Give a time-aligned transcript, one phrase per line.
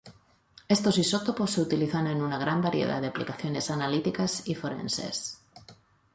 [0.67, 5.37] Estos isótopos se utilizan en una gran variedad de aplicaciones analíticas y forenses.